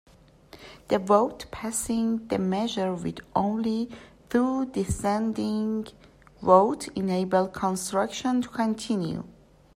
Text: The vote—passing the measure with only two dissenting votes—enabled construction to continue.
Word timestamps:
The 0.87 0.97
vote—passing 0.97 2.29
the 2.29 2.39
measure 2.39 2.95
with 2.95 3.19
only 3.35 3.87
two 4.31 4.65
dissenting 4.65 5.89
votes—enabled 6.41 7.53
construction 7.53 8.41
to 8.41 8.49
continue. 8.49 9.23